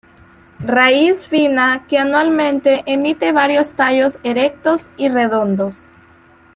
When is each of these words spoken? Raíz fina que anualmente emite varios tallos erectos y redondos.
Raíz 0.65 1.27
fina 1.27 1.85
que 1.87 1.99
anualmente 1.99 2.81
emite 2.87 3.31
varios 3.33 3.75
tallos 3.75 4.17
erectos 4.23 4.89
y 4.97 5.09
redondos. 5.09 5.85